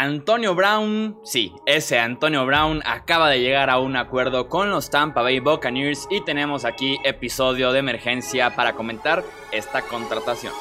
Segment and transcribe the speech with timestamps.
[0.00, 5.22] Antonio Brown, sí, ese Antonio Brown acaba de llegar a un acuerdo con los Tampa
[5.22, 10.52] Bay Buccaneers y tenemos aquí episodio de emergencia para comentar esta contratación.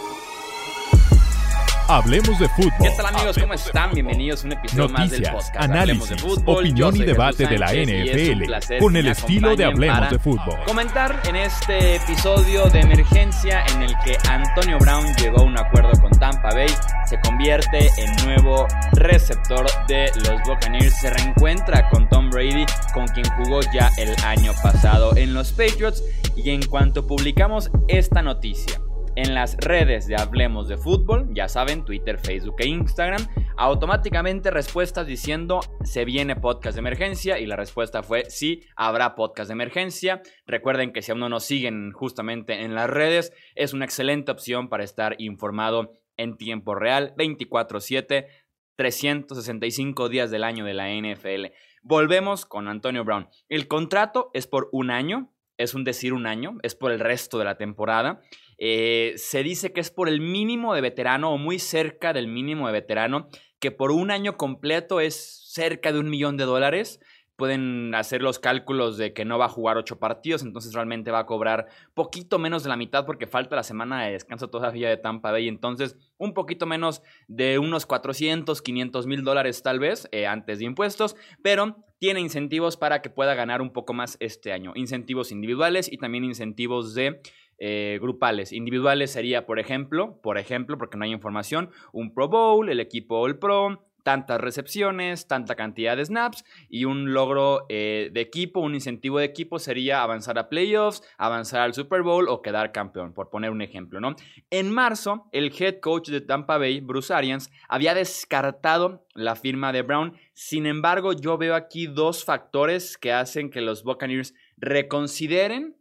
[1.89, 2.73] Hablemos de fútbol.
[2.81, 3.38] ¿Qué tal amigos?
[3.39, 3.94] ¿Cómo están?
[3.94, 5.56] Bienvenidos a un episodio más del podcast.
[5.56, 6.58] Análisis, de fútbol.
[6.58, 10.60] opinión y debate de la NFL con el estilo de Hablemos de fútbol.
[10.65, 15.92] Comentar en este episodio de emergencia en el que Antonio Brown llegó a un acuerdo
[16.02, 16.68] con Tampa Bay,
[17.05, 23.26] se convierte en nuevo receptor de los Buccaneers, se reencuentra con Tom Brady, con quien
[23.38, 26.04] jugó ya el año pasado en los Patriots
[26.35, 28.82] y en cuanto publicamos esta noticia
[29.17, 35.07] en las redes de Hablemos de Fútbol, ya saben, Twitter, Facebook e Instagram, automáticamente respuestas
[35.07, 40.21] diciendo se viene podcast de emergencia y la respuesta fue sí, habrá podcast de emergencia.
[40.45, 44.70] Recuerden que si aún no nos siguen justamente en las redes, es una excelente opción
[44.70, 48.27] para estar informado en tiempo real, 24/7,
[48.76, 51.54] 365 días del año de la NFL.
[51.81, 53.29] Volvemos con Antonio Brown.
[53.49, 57.40] El contrato es por un año, es un decir un año, es por el resto
[57.40, 58.21] de la temporada.
[58.58, 62.68] Eh, se dice que es por el mínimo de veterano o muy cerca del mínimo
[62.68, 65.16] de veterano, que por un año completo es
[65.52, 66.99] cerca de un millón de dólares.
[67.36, 71.19] Pueden hacer los cálculos de que no va a jugar ocho partidos, entonces realmente va
[71.19, 74.97] a cobrar poquito menos de la mitad porque falta la semana de descanso todavía de
[74.97, 75.47] Tampa Bay.
[75.47, 80.66] Entonces, un poquito menos de unos 400, 500 mil dólares tal vez eh, antes de
[80.66, 84.71] impuestos, pero tiene incentivos para que pueda ganar un poco más este año.
[84.75, 87.21] Incentivos individuales y también incentivos de
[87.59, 88.52] eh, grupales.
[88.52, 93.19] Individuales sería, por ejemplo, por ejemplo, porque no hay información, un Pro Bowl, el equipo
[93.19, 98.73] All Pro, tantas recepciones, tanta cantidad de snaps y un logro eh, de equipo, un
[98.73, 103.30] incentivo de equipo sería avanzar a playoffs, avanzar al Super Bowl o quedar campeón, por
[103.30, 104.16] poner un ejemplo, ¿no?
[104.49, 109.81] En marzo, el head coach de Tampa Bay, Bruce Arians, había descartado la firma de
[109.81, 110.14] Brown.
[110.31, 115.75] Sin embargo, yo veo aquí dos factores que hacen que los Buccaneers reconsideren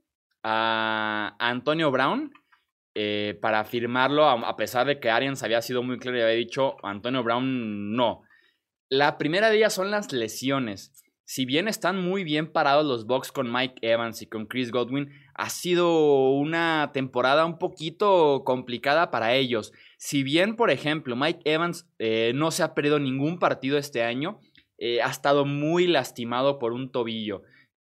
[0.49, 2.33] a Antonio Brown
[2.95, 6.77] eh, para firmarlo, a, pesar de que Arians había sido muy claro y había dicho
[6.84, 8.23] Antonio Brown no.
[8.89, 10.93] La primera de ellas son las lesiones.
[11.25, 15.11] Si bien están muy bien parados los Bucks con Mike Evans y con Chris Godwin,
[15.35, 19.73] ha sido una temporada un poquito complicada para ellos.
[19.99, 24.39] Si bien, por ejemplo, Mike Evans eh, no se ha perdido ningún partido este año,
[24.79, 27.43] eh, ha estado muy lastimado por un tobillo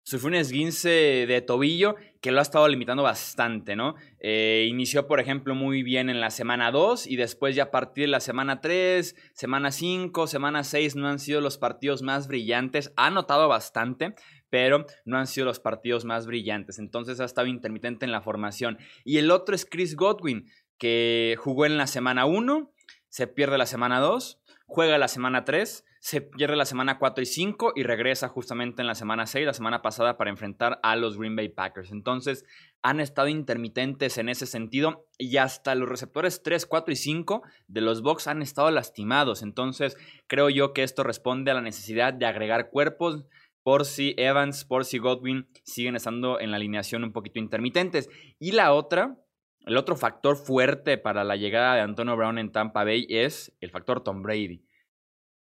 [0.06, 3.96] sufrió un esguince de tobillo que lo ha estado limitando bastante, ¿no?
[4.20, 8.04] Eh, inició, por ejemplo, muy bien en la semana 2 y después ya a partir
[8.04, 12.92] de la semana 3, semana 5, semana 6 no han sido los partidos más brillantes.
[12.96, 14.14] Ha notado bastante,
[14.48, 16.78] pero no han sido los partidos más brillantes.
[16.78, 18.78] Entonces ha estado intermitente en la formación.
[19.04, 22.72] Y el otro es Chris Godwin, que jugó en la semana 1,
[23.08, 27.26] se pierde la semana 2, juega la semana 3 se pierde la semana 4 y
[27.26, 31.18] 5 y regresa justamente en la semana 6, la semana pasada, para enfrentar a los
[31.18, 31.90] Green Bay Packers.
[31.90, 32.44] Entonces,
[32.80, 37.80] han estado intermitentes en ese sentido y hasta los receptores 3, 4 y 5 de
[37.80, 39.42] los Bucks han estado lastimados.
[39.42, 39.96] Entonces,
[40.28, 43.24] creo yo que esto responde a la necesidad de agregar cuerpos
[43.64, 48.08] por si Evans, por si Godwin siguen estando en la alineación un poquito intermitentes.
[48.38, 49.18] Y la otra,
[49.62, 53.72] el otro factor fuerte para la llegada de Antonio Brown en Tampa Bay es el
[53.72, 54.65] factor Tom Brady.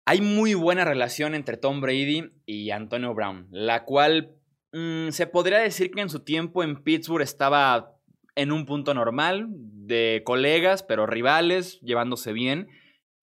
[0.07, 4.35] Hay muy buena relación entre Tom Brady y Antonio Brown, la cual
[4.71, 7.95] mm, se podría decir que en su tiempo en Pittsburgh estaba
[8.35, 12.67] en un punto normal, de colegas, pero rivales, llevándose bien.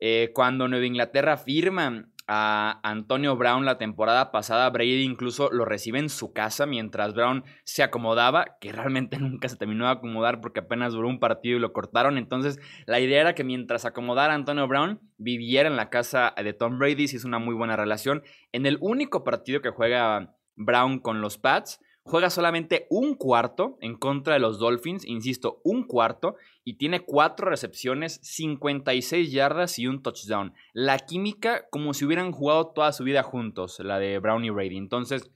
[0.00, 4.70] Eh, cuando Nueva Inglaterra firma a Antonio Brown la temporada pasada.
[4.70, 9.56] Brady incluso lo recibe en su casa mientras Brown se acomodaba, que realmente nunca se
[9.56, 12.18] terminó de acomodar porque apenas duró un partido y lo cortaron.
[12.18, 16.52] Entonces, la idea era que mientras acomodara a Antonio Brown, viviera en la casa de
[16.52, 17.08] Tom Brady.
[17.08, 18.22] Si es una muy buena relación.
[18.52, 23.96] En el único partido que juega Brown con los Pats, Juega solamente un cuarto en
[23.96, 30.02] contra de los Dolphins, insisto, un cuarto, y tiene cuatro recepciones, 56 yardas y un
[30.02, 30.52] touchdown.
[30.72, 34.78] La química como si hubieran jugado toda su vida juntos, la de Brown y Brady.
[34.78, 35.30] Entonces,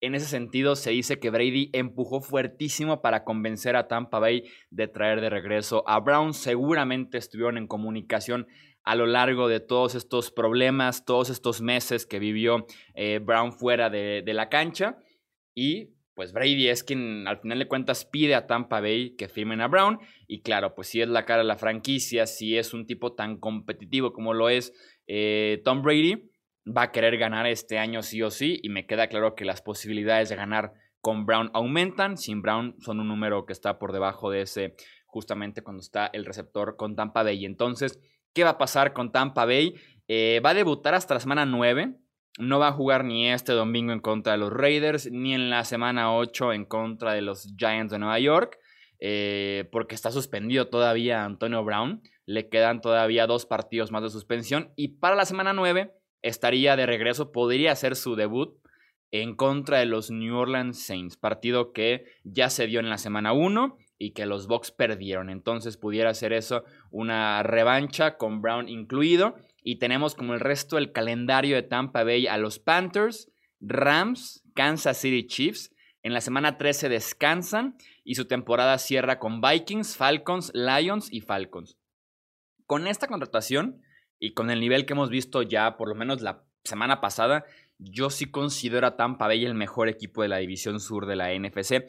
[0.00, 4.88] en ese sentido, se dice que Brady empujó fuertísimo para convencer a Tampa Bay de
[4.88, 6.32] traer de regreso a Brown.
[6.32, 8.46] Seguramente estuvieron en comunicación
[8.84, 13.90] a lo largo de todos estos problemas, todos estos meses que vivió eh, Brown fuera
[13.90, 14.98] de, de la cancha.
[15.54, 19.60] Y pues Brady es quien al final de cuentas pide a Tampa Bay que firmen
[19.60, 20.00] a Brown.
[20.26, 23.36] Y claro, pues si es la cara de la franquicia, si es un tipo tan
[23.36, 24.72] competitivo como lo es
[25.06, 26.30] eh, Tom Brady,
[26.66, 28.58] va a querer ganar este año sí o sí.
[28.62, 30.72] Y me queda claro que las posibilidades de ganar
[31.02, 32.16] con Brown aumentan.
[32.16, 34.74] Sin Brown son un número que está por debajo de ese
[35.04, 37.44] justamente cuando está el receptor con Tampa Bay.
[37.44, 38.00] Entonces,
[38.32, 39.74] ¿qué va a pasar con Tampa Bay?
[40.08, 41.94] Eh, va a debutar hasta la semana 9.
[42.38, 45.64] No va a jugar ni este domingo en contra de los Raiders, ni en la
[45.64, 48.58] semana 8 en contra de los Giants de Nueva York,
[49.00, 52.02] eh, porque está suspendido todavía Antonio Brown.
[52.26, 54.72] Le quedan todavía dos partidos más de suspensión.
[54.76, 55.92] Y para la semana 9
[56.22, 58.58] estaría de regreso, podría ser su debut
[59.10, 63.32] en contra de los New Orleans Saints, partido que ya se dio en la semana
[63.32, 65.30] 1 y que los Bucks perdieron.
[65.30, 69.36] Entonces pudiera ser eso una revancha con Brown incluido.
[69.68, 74.96] Y tenemos como el resto del calendario de Tampa Bay a los Panthers, Rams, Kansas
[74.96, 75.74] City Chiefs.
[76.04, 81.76] En la semana 13 descansan y su temporada cierra con Vikings, Falcons, Lions y Falcons.
[82.66, 83.82] Con esta contratación
[84.20, 87.44] y con el nivel que hemos visto ya por lo menos la semana pasada,
[87.78, 91.36] yo sí considero a Tampa Bay el mejor equipo de la división sur de la
[91.36, 91.86] NFC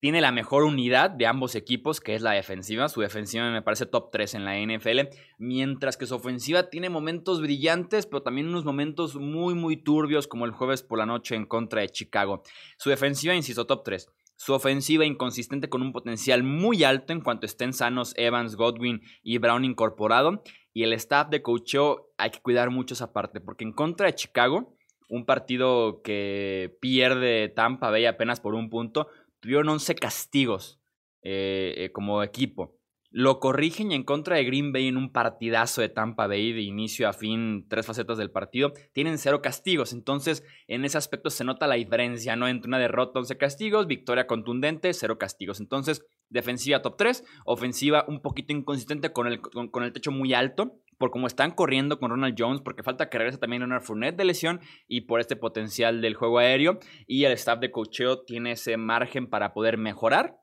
[0.00, 2.88] tiene la mejor unidad de ambos equipos, que es la defensiva.
[2.88, 5.08] Su defensiva me parece top 3 en la NFL,
[5.38, 10.44] mientras que su ofensiva tiene momentos brillantes, pero también unos momentos muy, muy turbios, como
[10.44, 12.42] el jueves por la noche en contra de Chicago.
[12.78, 14.08] Su defensiva, insisto, top 3.
[14.36, 19.38] Su ofensiva inconsistente con un potencial muy alto en cuanto estén sanos Evans, Godwin y
[19.38, 20.44] Brown incorporado.
[20.72, 24.14] Y el staff de coacheo hay que cuidar mucho esa parte, porque en contra de
[24.14, 24.76] Chicago,
[25.08, 29.08] un partido que pierde Tampa Bay apenas por un punto,
[29.40, 30.80] tuvieron 11 castigos
[31.22, 32.78] eh, eh, como equipo.
[33.10, 36.60] Lo corrigen y en contra de Green Bay en un partidazo de Tampa Bay de
[36.60, 39.94] inicio a fin, tres facetas del partido, tienen cero castigos.
[39.94, 42.48] Entonces, en ese aspecto se nota la diferencia, ¿no?
[42.48, 45.58] Entre una derrota, 11 castigos, victoria contundente, cero castigos.
[45.58, 50.82] Entonces, defensiva top 3, ofensiva un poquito inconsistente con el, con el techo muy alto
[50.98, 54.24] por cómo están corriendo con Ronald Jones, porque falta que regrese también Leonard Fournette de
[54.24, 56.78] lesión y por este potencial del juego aéreo.
[57.06, 60.36] Y el staff de cocheo tiene ese margen para poder mejorar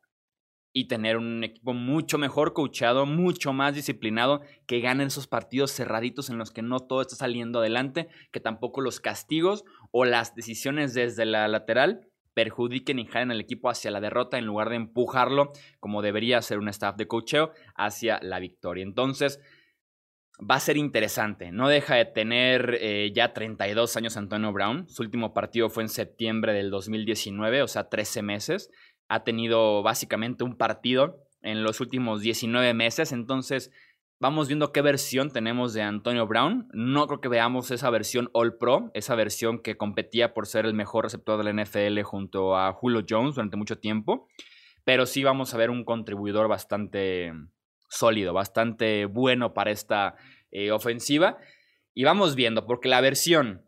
[0.77, 6.29] y tener un equipo mucho mejor coachado, mucho más disciplinado, que gane esos partidos cerraditos
[6.29, 10.93] en los que no todo está saliendo adelante, que tampoco los castigos o las decisiones
[10.93, 15.53] desde la lateral perjudiquen y jalen al equipo hacia la derrota en lugar de empujarlo,
[15.79, 18.83] como debería ser un staff de cocheo, hacia la victoria.
[18.83, 19.39] Entonces,
[20.39, 21.51] va a ser interesante.
[21.51, 24.87] No deja de tener eh, ya 32 años Antonio Brown.
[24.89, 28.69] Su último partido fue en septiembre del 2019, o sea, 13 meses.
[29.07, 33.11] Ha tenido básicamente un partido en los últimos 19 meses.
[33.11, 33.71] Entonces,
[34.19, 36.67] vamos viendo qué versión tenemos de Antonio Brown.
[36.73, 40.73] No creo que veamos esa versión All Pro, esa versión que competía por ser el
[40.73, 44.27] mejor receptor de la NFL junto a Julio Jones durante mucho tiempo.
[44.83, 47.31] Pero sí vamos a ver un contribuidor bastante
[47.95, 50.15] sólido, bastante bueno para esta
[50.51, 51.37] eh, ofensiva.
[51.93, 53.63] Y vamos viendo, porque la versión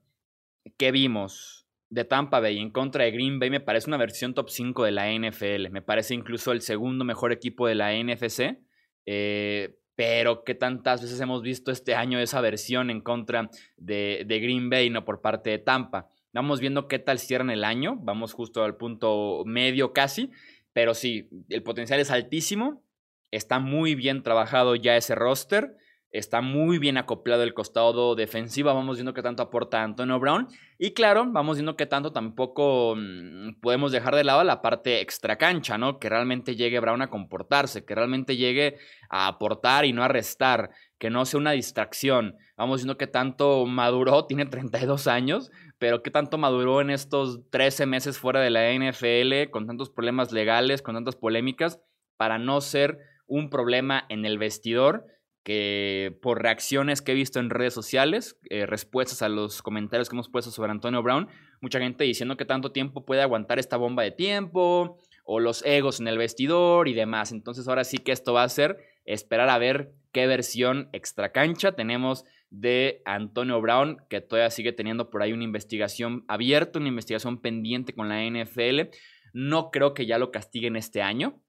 [0.78, 4.50] que vimos de Tampa Bay en contra de Green Bay me parece una versión top
[4.50, 5.70] 5 de la NFL.
[5.72, 8.60] Me parece incluso el segundo mejor equipo de la NFC.
[9.06, 14.40] Eh, pero qué tantas veces hemos visto este año esa versión en contra de, de,
[14.40, 16.08] Green Bay, no por parte de Tampa.
[16.34, 20.30] Vamos viendo qué tal cierran el año, vamos justo al punto medio casi,
[20.72, 22.84] pero sí, el potencial es altísimo
[23.32, 25.76] Está muy bien trabajado ya ese roster.
[26.12, 28.74] Está muy bien acoplado el costado defensivo.
[28.74, 30.48] Vamos viendo qué tanto aporta Antonio Brown.
[30.80, 35.38] Y claro, vamos viendo qué tanto tampoco mm, podemos dejar de lado la parte extra
[35.38, 36.00] cancha, ¿no?
[36.00, 38.78] Que realmente llegue Brown a comportarse, que realmente llegue
[39.10, 42.38] a aportar y no a restar, que no sea una distracción.
[42.56, 47.86] Vamos viendo qué tanto maduró, tiene 32 años, pero qué tanto maduró en estos 13
[47.86, 51.82] meses fuera de la NFL, con tantos problemas legales, con tantas polémicas,
[52.16, 52.98] para no ser
[53.28, 55.06] un problema en el vestidor
[55.44, 60.16] que por reacciones que he visto en redes sociales, eh, respuestas a los comentarios que
[60.16, 61.30] hemos puesto sobre Antonio Brown,
[61.62, 66.02] mucha gente diciendo que tanto tiempo puede aguantar esta bomba de tiempo o los egos
[66.02, 67.32] en el vestidor y demás.
[67.32, 71.72] Entonces ahora sí que esto va a ser esperar a ver qué versión extra cancha
[71.72, 77.42] tenemos de Antonio Brown, que todavía sigue teniendo por ahí una investigación abierta, una investigación
[77.42, 78.90] pendiente con la NFL.
[79.34, 81.42] No creo que ya lo castiguen este año,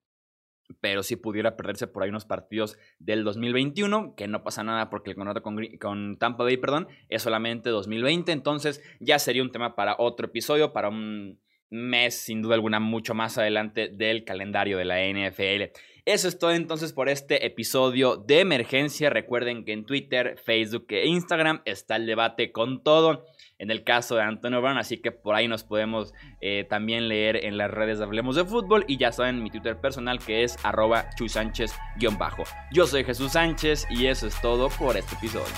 [0.81, 5.11] pero si pudiera perderse por ahí unos partidos del 2021, que no pasa nada porque
[5.11, 9.75] el contrato con, con, Tampa Bay, perdón, es solamente 2020, entonces ya sería un tema
[9.75, 11.39] para otro episodio, para un
[11.71, 15.73] mes sin duda alguna mucho más adelante del calendario de la NFL.
[16.05, 19.11] Eso es todo entonces por este episodio de emergencia.
[19.11, 23.27] Recuerden que en Twitter, Facebook e Instagram está el debate con todo
[23.59, 27.45] en el caso de Antonio Brown, así que por ahí nos podemos eh, también leer
[27.45, 30.57] en las redes de Hablemos de Fútbol y ya saben mi Twitter personal que es
[30.65, 32.45] arroba chusánchez-bajo.
[32.73, 35.55] Yo soy Jesús Sánchez y eso es todo por este episodio.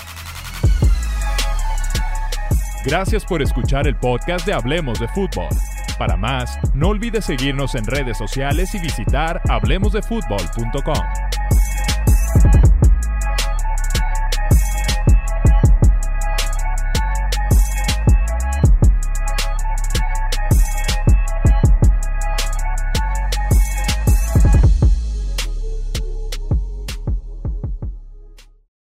[2.83, 5.49] Gracias por escuchar el podcast de Hablemos de Fútbol.
[5.99, 11.30] Para más, no olvides seguirnos en redes sociales y visitar hablemosdefutbol.com.